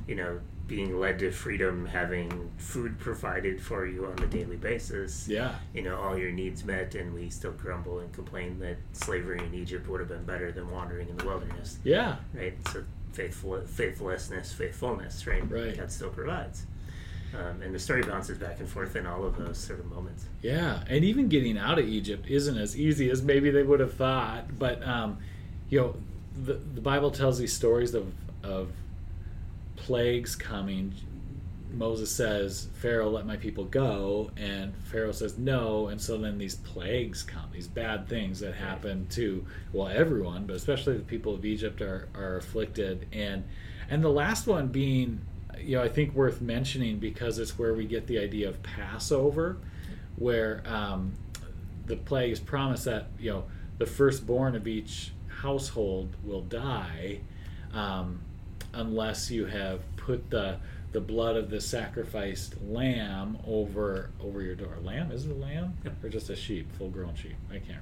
[0.08, 5.28] You know, being led to freedom, having food provided for you on a daily basis.
[5.28, 9.40] yeah, You know, all your needs met, and we still grumble and complain that slavery
[9.44, 11.80] in Egypt would have been better than wandering in the wilderness.
[11.84, 12.56] yeah, Right.
[12.70, 15.26] So faithful, faithlessness, faithfulness.
[15.26, 15.50] Right.
[15.50, 15.78] Right.
[15.78, 16.66] God still provides.
[17.34, 20.26] Um, and the story bounces back and forth in all of those sort of moments.
[20.44, 20.84] yeah.
[20.88, 24.60] And even getting out of Egypt isn't as easy as maybe they would have thought.
[24.60, 25.18] But um,
[25.70, 25.96] you know,
[26.44, 28.12] the the Bible tells these stories of
[28.44, 28.70] of
[29.76, 30.94] plagues coming.
[31.74, 34.32] Moses says, Pharaoh, let my people go.
[34.38, 35.88] And Pharaoh says, no.
[35.88, 40.56] And so then these plagues come, these bad things that happen to, well, everyone, but
[40.56, 43.08] especially the people of Egypt are, are afflicted.
[43.12, 43.44] And,
[43.90, 45.22] and the last one being,
[45.60, 49.58] you know, I think worth mentioning because it's where we get the idea of Passover,
[50.16, 51.14] where um,
[51.88, 53.46] the plagues promise that, you know,
[53.80, 57.20] the firstborn of each household will die
[57.74, 58.22] um,
[58.74, 60.58] unless you have put the
[60.94, 64.78] the blood of the sacrificed lamb over over your door.
[64.84, 66.04] Lamb is it a lamb Yep.
[66.04, 67.36] or just a sheep, full grown sheep?
[67.50, 67.80] I can't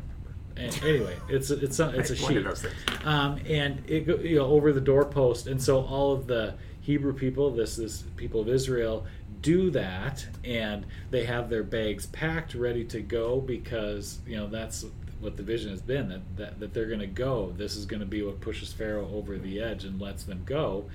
[0.56, 0.78] remember.
[0.84, 4.08] A- Anyway, it's a, it's a, it's a Right, one of sheep, um, and it
[4.08, 8.04] go, you know over the doorpost, and so all of the Hebrew people, this is
[8.17, 9.06] people of Israel,
[9.41, 14.86] do that, and they have their bags packed, ready to go because you know that's
[15.19, 17.54] what the vision has been that that, that they're going to go.
[17.58, 20.86] This is going to be what pushes Pharaoh over the edge and lets them go,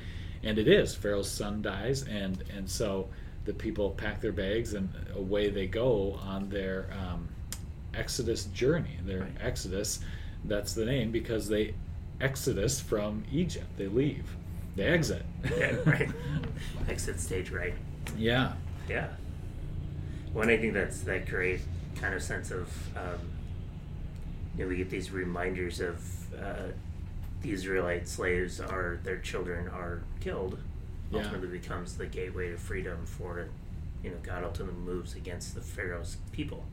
[0.46, 0.94] and it is.
[0.94, 3.08] Pharaoh's son dies, and and so
[3.44, 7.28] the people pack their bags and away they go on their um,
[7.94, 8.98] Exodus journey.
[9.04, 9.32] Their Right.
[9.40, 10.00] Exodus,
[10.44, 11.74] that's the name because they
[12.20, 13.66] exodus from Egypt.
[13.76, 14.36] They leave.
[14.74, 15.24] They exit.
[15.56, 16.10] Yeah, right.
[16.88, 17.74] Exit stage right.
[18.16, 18.52] Yeah.
[18.88, 19.08] Yeah.
[20.32, 21.60] Well, and I think that's that great
[21.96, 23.18] kind of sense of, um,
[24.56, 25.98] you know, we get these reminders of
[26.38, 26.68] uh,
[27.46, 30.58] the Israelite slaves are their children are killed.
[31.10, 31.18] Yeah.
[31.20, 33.46] Ultimately becomes the gateway to freedom for,
[34.02, 36.64] you know, God ultimately moves against the Pharaoh's people.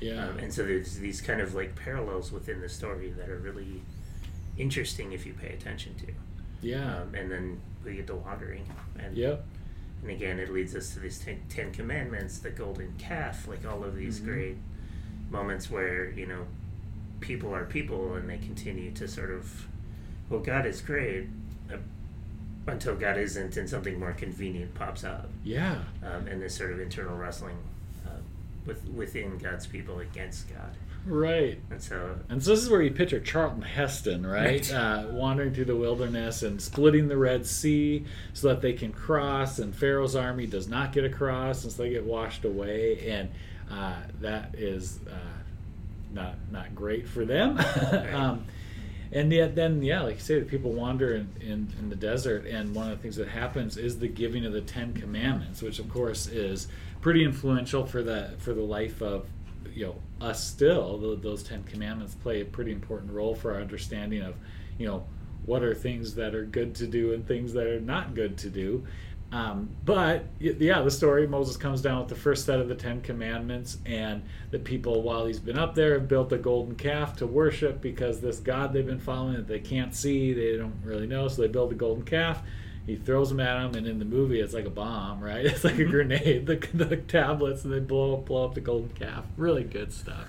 [0.00, 0.28] Yeah.
[0.28, 3.82] Um, and so there's these kind of like parallels within the story that are really
[4.56, 6.06] interesting if you pay attention to.
[6.60, 7.00] yeah.
[7.02, 8.64] Um, and then we get to wandering.
[8.98, 9.44] And yep.
[10.02, 13.82] and again, it leads us to these ten, ten Commandments, the golden calf, like all
[13.84, 14.24] of these Mhm.
[14.26, 14.56] great
[15.30, 16.46] moments where, you know,
[17.20, 19.66] people are people and they continue to sort of,
[20.32, 21.28] well, God is great
[21.70, 21.76] uh,
[22.66, 25.28] until God isn't and something more convenient pops up.
[25.44, 25.78] Yeah.
[26.02, 27.58] Um, and this sort of internal wrestling
[28.06, 28.10] uh,
[28.66, 30.74] with within God's people against God.
[31.04, 31.58] Right.
[31.70, 34.70] And so, And so this is where you picture Charlton Heston, right?
[34.70, 34.72] Right.
[34.72, 39.58] Uh, wandering through the wilderness and splitting the Red Sea so that they can cross,
[39.58, 43.30] and Pharaoh's army does not get across, and so they get washed away, and
[43.70, 45.16] uh, that is uh,
[46.14, 47.58] not not great for them.
[48.14, 48.46] um,
[49.12, 52.46] and yet, then yeah, like you say, the people wander in, in, in the desert,
[52.46, 55.78] and one of the things that happens is the giving of the Ten Commandments, which
[55.78, 56.68] of course is
[57.02, 59.26] pretty influential for the for the life of
[59.74, 59.96] you know
[60.26, 60.96] us still.
[60.98, 64.34] Tho- those 10 commandments play a pretty important role for our understanding of
[64.78, 65.04] you know
[65.44, 68.48] what are things that are good to do and things that are not good to
[68.48, 68.86] do
[69.32, 73.00] um, but yeah the story moses comes down with the first set of the 10
[73.00, 77.26] commandments and the people while he's been up there have built a golden calf to
[77.26, 81.28] worship because this god they've been following that they can't see they don't really know
[81.28, 82.42] so they build a golden calf
[82.86, 85.44] he throws them at him, and in the movie, it's like a bomb, right?
[85.52, 86.46] It's like a grenade.
[86.46, 89.24] The, the tablets, and they blow blow up the golden calf.
[89.36, 90.26] Really good stuff.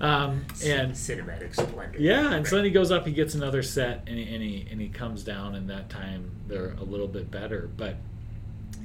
[0.00, 1.98] Um, and cinematic splendor.
[1.98, 4.66] yeah, and so then he goes up, he gets another set, and he, and he
[4.70, 7.70] and he comes down, and that time they're a little bit better.
[7.74, 7.96] But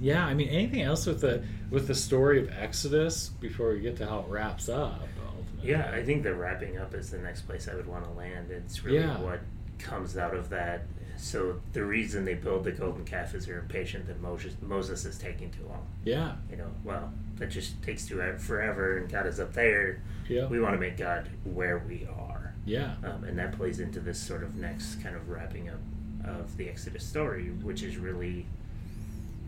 [0.04, 3.96] yeah, I mean, anything else with the with the story of Exodus before we get
[3.98, 5.02] to how it wraps up?
[5.26, 5.72] Ultimately?
[5.72, 8.52] Yeah, I think the wrapping up is the next place I would want to land.
[8.52, 9.20] It's really Yeah.
[9.22, 9.40] what
[9.80, 10.86] comes out of that.
[11.18, 15.18] So the reason they build the golden calf is they're impatient that Moses Moses is
[15.18, 15.88] taking too long.
[16.04, 20.02] yeah, You know, well, that just takes too forever, and God is up there.
[20.28, 24.00] yeah, We want to make God where we are, yeah, um, and that plays into
[24.00, 25.80] this sort of next kind of wrapping up
[26.26, 28.46] of the Exodus story, which is really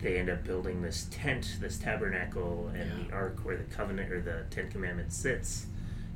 [0.00, 3.06] they end up building this tent, this tabernacle, and Yeah.
[3.08, 5.66] the ark where the covenant or the Ten Commandments sits.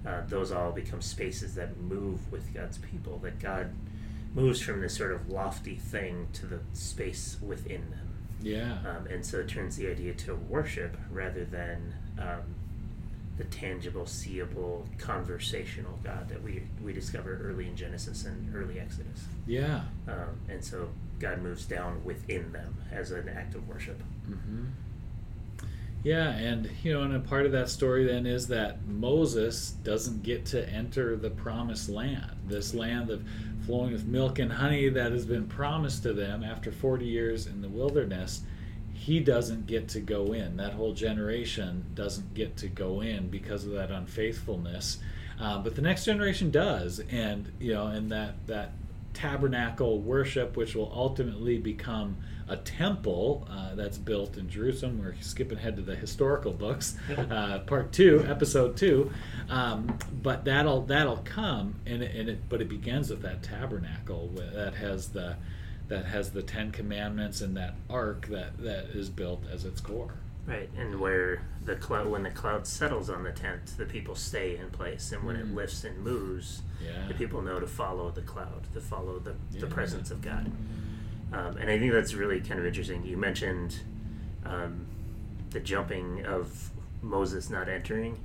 [0.07, 3.19] Uh, those all become spaces that move with God's people.
[3.19, 3.71] That God
[4.35, 8.09] moves from this sort of lofty thing to the space within them,
[8.41, 12.55] yeah, um, and so it turns the idea to worship rather than um,
[13.41, 19.25] the tangible, seeable, conversational God that we we discover early in Genesis and early Exodus.
[19.47, 19.81] yeah.
[20.07, 24.01] Um, and so God moves down within them as an act of worship.
[24.27, 24.65] hmm
[26.05, 30.23] Yeah, and you know, and a part of that story then is that Moses doesn't
[30.23, 33.25] get to enter the promised land, this land of
[33.65, 37.63] flowing with milk and honey that has been promised to them after 40 years in
[37.63, 38.43] the wilderness.
[39.01, 40.59] He doesn't get to go in.
[40.59, 44.99] That whole generation doesn't get to go in because of that unfaithfulness.
[45.41, 48.73] Uh, but the next generation does, and you know, and that that
[49.15, 54.99] tabernacle worship, which will ultimately become a temple uh, that's built in Jerusalem.
[54.99, 56.95] We're skipping ahead to the historical books,
[57.31, 59.11] uh, part two, episode two.
[59.49, 64.29] Um, but that'll that'll come, and it, and it but it begins with that tabernacle
[64.35, 65.37] that has the
[65.91, 70.15] that has the Ten Commandments and that ark that that is built as its core.
[70.47, 74.57] Right, and where the cloud, when the cloud settles on the tent, the people stay
[74.57, 75.55] in place, and when it Mm.
[75.55, 77.07] lifts and moves, Yeah.
[77.09, 80.51] the people know to follow the cloud, to follow the, the presence of God.
[81.33, 83.05] Um, and I think that's really kind of interesting.
[83.05, 83.81] You mentioned
[84.47, 84.87] um,
[85.51, 86.71] the jumping of
[87.03, 88.17] Moses not entering.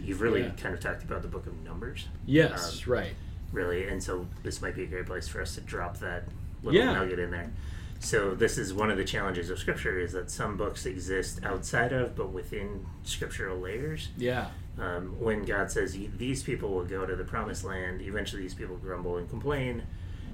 [0.00, 0.50] You've really Yeah.
[0.50, 3.14] kind of talked about the book of Numbers, Yes, Um, right.
[3.52, 6.24] really, and so this might be a great place for us to drop that
[6.62, 6.92] little Yeah.
[6.92, 7.50] nugget in there.
[7.98, 11.92] So this is one of the challenges of Scripture is that some books exist outside
[11.92, 14.10] of, but within scriptural layers.
[14.18, 14.48] Yeah.
[14.78, 18.76] Um, when God says these people will go to the promised land, eventually these people
[18.76, 19.84] grumble and complain,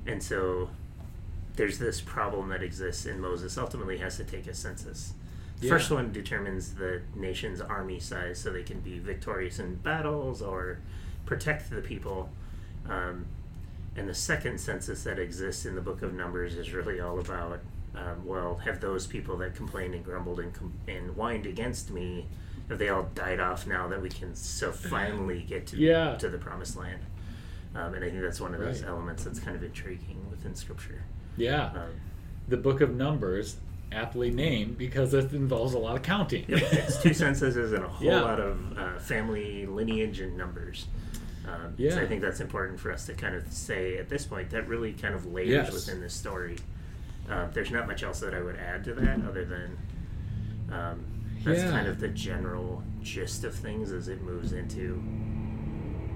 [0.07, 0.71] and so
[1.55, 5.15] there's this problem that exists, and Moses ultimately has to take a census.
[5.61, 5.75] The Yeah.
[5.75, 10.79] First one determines the nation's army size, so they can be victorious in battles or
[11.27, 12.31] protect the people.
[12.89, 13.27] Um,
[13.97, 17.61] and the second census that exists in the Book of Numbers is really all about
[17.95, 22.27] um, well, have those people that complained and grumbled and, com- and whined against me,
[22.71, 26.15] have they all died off now that we can so finally get to Yeah.
[26.17, 27.03] to the promised land?
[27.75, 28.89] Um, and I think that's one of those Right.
[28.89, 31.03] elements that's kind of intriguing within Scripture.
[31.37, 31.67] Yeah.
[31.67, 31.91] Um,
[32.49, 33.57] The book of Numbers,
[33.93, 36.47] aptly named because it involves a lot of counting.
[36.49, 38.21] Yep, it's two censuses and a whole Yeah.
[38.23, 40.87] lot of uh, family lineage and numbers.
[41.47, 41.91] Um, Yeah.
[41.95, 44.69] So I think that's important for us to kind of say at this point that
[44.69, 45.73] really kind of layers Yes.
[45.73, 46.57] within this story.
[47.29, 49.77] Um, there's not much else that I would add to that other than
[50.71, 51.05] um,
[51.45, 51.71] that's Yeah.
[51.71, 55.03] kind of the general gist of things as it moves into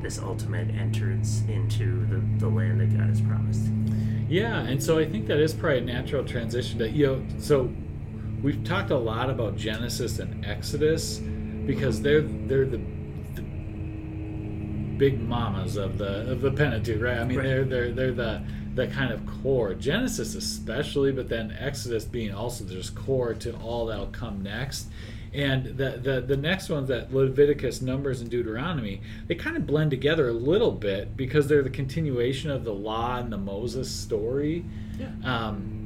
[0.03, 3.67] this ultimate entrance into the, the land that God has promised.
[4.29, 7.23] Yeah, and so I think that is probably a natural transition to you know.
[7.39, 7.71] So
[8.43, 11.19] we've talked a lot about Genesis and Exodus
[11.67, 12.96] because they're they're the, the
[14.99, 17.19] big mamas of the of the Pentateuch, right?
[17.19, 17.45] I mean, Right.
[17.45, 18.43] they're they're they're the
[18.75, 23.87] the kind of core Genesis especially, but then Exodus being also just core to all
[23.87, 24.89] that'll come next.
[25.33, 29.91] And the, the the next ones that Leviticus, Numbers, and Deuteronomy, they kind of blend
[29.91, 34.65] together a little bit because they're the continuation of the law and the Moses story.
[34.99, 35.09] Yeah.
[35.25, 35.85] Um,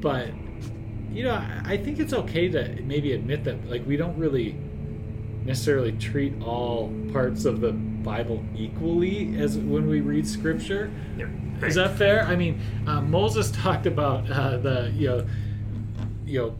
[0.00, 0.28] but
[1.12, 4.56] you know, I, I think it's okay to maybe admit that like we don't really
[5.44, 7.72] necessarily treat all parts of the
[8.02, 10.90] Bible equally as when we read Scripture.
[11.16, 11.26] Yeah.
[11.62, 12.22] Is that fair?
[12.24, 15.26] I mean, uh, Moses talked about uh, the you know,
[16.26, 16.56] you know,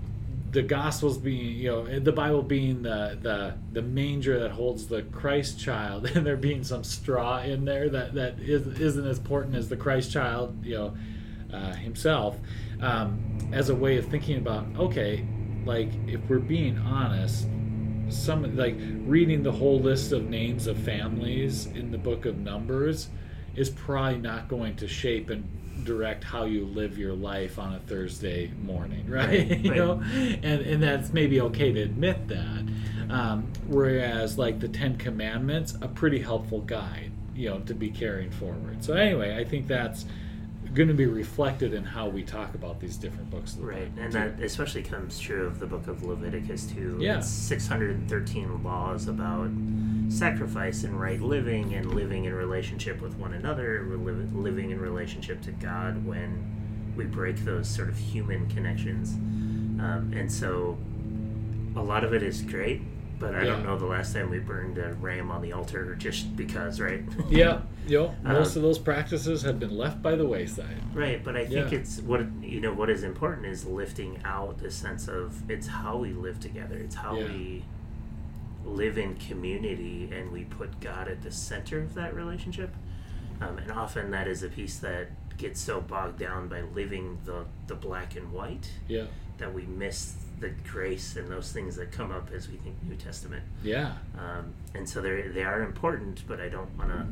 [0.53, 5.03] the Gospels being you know the Bible being the the the manger that holds the
[5.03, 9.57] Christ child, and there being some straw in there that that is, isn't as important
[9.57, 10.97] as the Christ child, you know,
[11.53, 12.37] uh, himself,
[12.81, 15.25] um, as a way of thinking about okay,
[15.65, 17.47] like if we're being honest,
[18.11, 23.09] some like reading the whole list of names of families in the book of Numbers
[23.55, 25.45] is probably not going to shape and
[25.85, 29.29] direct how you live your life on a Thursday morning, right?
[29.29, 32.69] Right, you know, and and that's maybe okay to admit that.
[33.09, 38.31] Um, whereas like the Ten Commandments, a pretty helpful guide, you know, to be carrying
[38.31, 38.85] forward.
[38.85, 40.05] So anyway, I think that's
[40.75, 43.55] going to be reflected in how we talk about these different books.
[43.55, 46.99] Of the Right, Bible, and that especially comes true of the book of Leviticus too.
[47.01, 47.19] Yeah.
[47.19, 49.51] It's 613 laws about
[50.09, 53.85] sacrifice and right living and living in relationship with one another,
[54.33, 59.15] living in relationship to God when we break those sort of human connections.
[59.81, 60.77] Um, and so
[61.77, 62.83] a lot of it is great,
[63.21, 66.35] but I don't know the last time we burned a ram on the altar just
[66.37, 67.05] because, right?
[67.29, 70.79] Yeah, yo, most Um, of those practices have been left by the wayside.
[70.95, 71.79] Right, but I think Yeah.
[71.79, 72.73] it's what you know.
[72.73, 76.77] What is important is lifting out the sense of it's how we live together.
[76.77, 77.27] It's how Yeah.
[77.27, 77.65] we
[78.65, 82.75] live in community, and we put God at the center of that relationship.
[83.41, 87.45] Um, and often that is a piece that gets so bogged down by living the
[87.67, 89.05] the black and white Yeah,
[89.39, 92.97] that we miss the grace and those things that come up as we think New
[92.97, 93.43] Testament.
[93.63, 97.07] yeah, Um, and so they they are important, but I don't want to.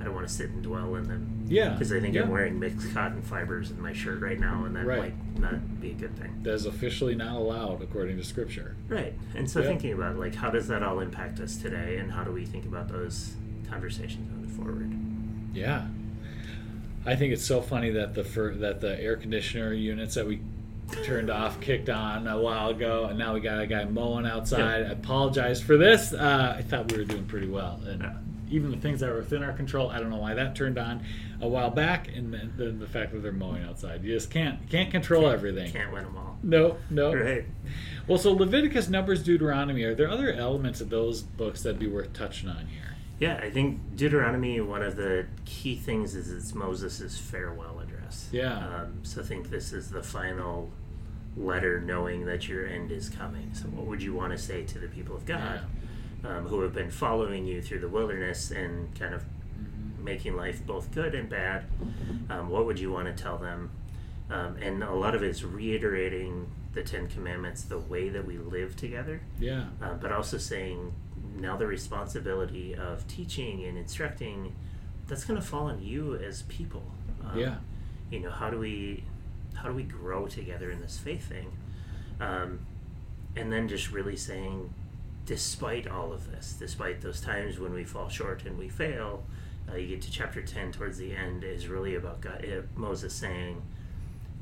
[0.00, 1.68] I don't want to sit and dwell in them yeah.
[1.68, 2.22] because I think yeah.
[2.22, 5.14] I'm wearing mixed cotton fibers in my shirt right now, and that Right.
[5.38, 6.40] might not be a good thing.
[6.42, 8.74] That is officially not allowed according to Scripture.
[8.88, 9.14] Right.
[9.36, 9.68] And so Yeah.
[9.68, 12.64] thinking about like how does that all impact us today, and how do we think
[12.66, 13.36] about those
[13.70, 14.92] conversations moving forward?
[15.54, 15.86] Yeah,
[17.06, 20.40] I think it's so funny that the fir- that the air conditioner units that we
[21.04, 24.60] turned off kicked on a while ago, and now we got a guy mowing outside.
[24.84, 26.12] I apologize for this.
[26.12, 28.12] Uh, I thought we were doing pretty well, and Yeah.
[28.50, 31.02] even the things that were within our control, I don't know why that turned on
[31.40, 34.04] a while back, and then the, the fact that they're mowing outside.
[34.04, 35.72] You just can't can't control everything.
[35.72, 36.38] Can't win them all.
[36.42, 37.14] No, no.
[37.14, 37.44] Right.
[38.06, 39.82] Well, so Leviticus, Numbers, Deuteronomy.
[39.84, 42.96] Are there other elements of those books that'd be worth touching on here?
[43.18, 44.60] Yeah, I think Deuteronomy.
[44.60, 47.71] One of the key things is it's Moses' farewell
[48.12, 48.28] address.
[48.32, 48.56] Yeah.
[48.82, 50.70] Um, so I think this is the final
[51.36, 53.50] letter, knowing that your end is coming.
[53.54, 55.60] So what would you want to say to the people of God?
[56.24, 59.24] um, who have been following you through the wilderness and kind of
[59.98, 61.64] making life both good and bad.
[62.30, 63.70] Um, what would you want to tell them?
[64.30, 68.76] Um, and a lot of it's reiterating the Ten Commandments, the way that we live
[68.76, 69.64] together, Yeah.
[69.82, 70.92] uh, but also saying
[71.38, 74.54] now the responsibility of teaching and instructing
[75.08, 76.84] that's going to fall on you as people.
[77.24, 77.56] Um, Yeah.
[78.12, 79.04] You know how do we
[79.54, 81.50] how do we grow together in this faith thing?
[82.20, 82.60] Um,
[83.36, 84.72] and then just really saying,
[85.24, 89.24] despite all of this, despite those times when we fall short and we fail,
[89.70, 93.14] uh, you get to chapter 10 towards the end is really about God, uh, Moses
[93.14, 93.62] saying,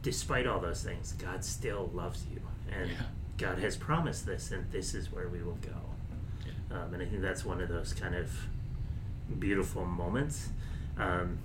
[0.03, 2.41] despite all those things, God still loves you.
[2.73, 2.97] And Yeah.
[3.39, 6.75] God has promised this, and this is where we will go.
[6.77, 8.31] Um, and I think that's one of those kind of
[9.39, 10.51] beautiful moments.
[10.99, 11.39] Um,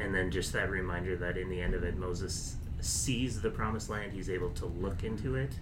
[0.00, 3.90] and then just that reminder that in the end of it, Moses sees the promised
[3.90, 5.52] land, he's able to look into it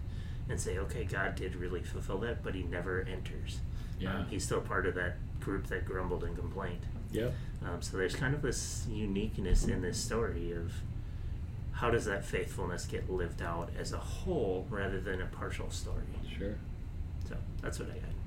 [0.49, 3.59] and say, okay, God did really fulfill that, but he never enters.
[3.99, 4.14] Yeah.
[4.14, 6.86] Um, he's still part of that group that grumbled and complained.
[7.12, 7.34] Yep.
[7.64, 10.72] Um, so there's kind of this uniqueness in this story of
[11.72, 16.03] how does that faithfulness get lived out as a whole rather than a partial story.
[16.39, 16.55] Sure.
[17.28, 18.18] So that's what I got.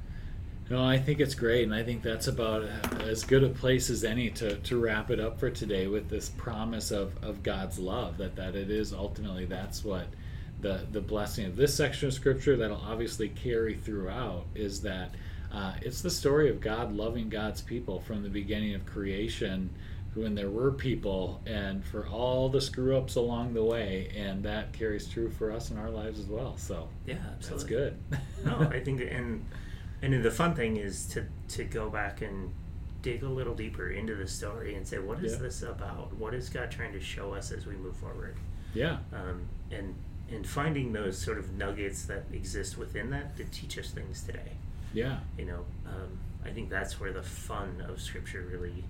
[0.72, 2.63] No, I think it's great, and I think that's about
[3.01, 6.30] as good a place as any to, to wrap it up for today with this
[6.30, 10.07] promise of, of God's love that that it is ultimately that's what
[10.61, 15.13] the the blessing of this section of scripture that'll obviously carry throughout is that
[15.51, 19.69] uh, it's the story of God loving God's people from the beginning of creation
[20.13, 24.72] when there were people and for all the screw ups along the way and that
[24.72, 27.49] carries true for us in our lives as well so Yeah, absolutely.
[27.49, 27.97] that's good
[28.45, 29.45] no, I think and
[30.02, 32.52] and then the fun thing is to to go back and
[33.02, 35.39] dig a little deeper into the story and say what is Yeah.
[35.39, 36.14] this about?
[36.14, 38.36] What is God trying to show us as we move forward?
[38.74, 39.41] yeah Um,
[39.72, 39.95] and
[40.32, 44.52] and finding those sort of nuggets that exist within that to teach us things today.
[44.93, 48.84] yeah You know, um, I think that's where the fun of Scripture really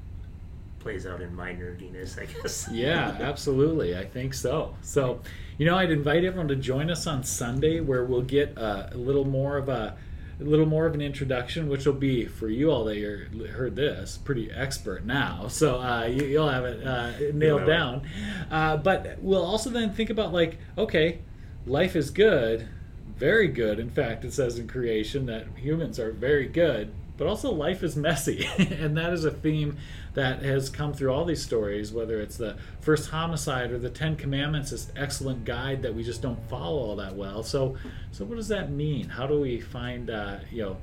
[0.79, 2.67] plays out in my nerdiness, I guess.
[2.71, 3.95] Yeah, absolutely.
[3.97, 4.75] I think so.
[4.81, 5.21] So,
[5.57, 8.97] you know, I'd invite everyone to join us on Sunday where we'll get uh, a
[8.97, 9.95] little more of a,
[10.41, 13.75] a little more of an introduction, which will be for you all that you heard
[13.75, 15.47] this pretty expert now.
[15.61, 18.09] So uh, you, you'll have it uh, nailed down.
[18.49, 21.19] Uh, but we'll also then think about like, okay,
[21.67, 22.67] life is good,
[23.15, 23.77] very good.
[23.77, 27.95] In fact, it says in creation that humans are very good, but also life is
[27.95, 29.77] messy, and that is a theme
[30.15, 31.93] that has come through all these stories.
[31.93, 36.23] Whether it's the first homicide or the Ten Commandments, this excellent guide that we just
[36.23, 37.43] don't follow all that well.
[37.43, 37.77] So,
[38.11, 39.07] so what does that mean?
[39.07, 40.77] How do we find, uh, you know?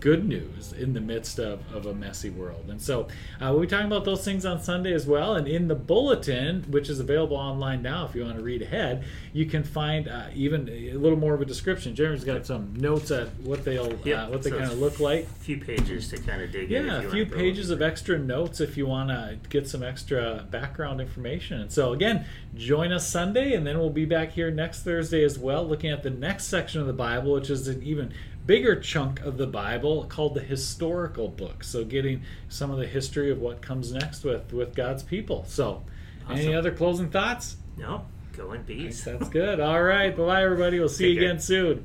[0.00, 2.64] Good news in the midst of, of a messy world.
[2.68, 3.02] And so
[3.40, 5.34] uh, we'll be talking about those things on Sunday as well.
[5.34, 9.04] And in the bulletin, which is available online now if you want to read ahead,
[9.32, 11.94] you can find uh, even a little more of a description.
[11.94, 15.00] Jeremy's got some notes at what they'll Yeah, uh, what they so kind of look
[15.00, 15.24] like.
[15.24, 16.86] A few pages to kind of dig in.
[16.86, 21.00] Yeah, a few pages of extra notes if you want to get some extra background
[21.00, 21.60] information.
[21.60, 22.24] And so, again,
[22.54, 26.02] join us Sunday, and then we'll be back here next Thursday as well, looking at
[26.02, 28.12] the next section of the Bible, which is an even
[28.46, 31.62] bigger chunk of the Bible called the historical book.
[31.64, 35.44] So, getting some of the history of what comes next with with God's people.
[35.46, 35.82] So,
[36.28, 37.56] any other closing thoughts?
[37.76, 38.04] No,
[38.36, 39.04] go in peace.
[39.04, 39.60] that's good.
[39.60, 40.78] All right, bye everybody.
[40.78, 41.30] We'll see Take you care.
[41.30, 41.84] again soon.